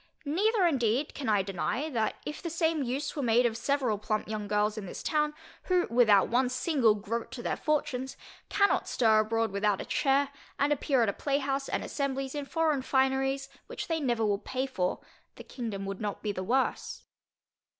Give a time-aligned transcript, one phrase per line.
[0.25, 4.27] Neither indeed can I deny, that if the same use were made of several plump
[4.27, 5.35] young girls in this town,
[5.65, 8.17] who without one single groat to their fortunes,
[8.49, 12.81] cannot stir abroad without a chair, and appear at a playhouse and assemblies in foreign
[12.81, 15.01] fineries which they never will pay for,
[15.35, 17.05] the kingdom would not be the worse.